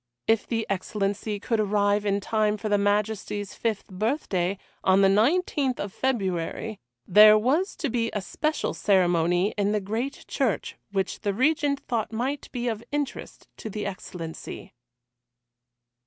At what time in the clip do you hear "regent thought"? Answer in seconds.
11.35-12.11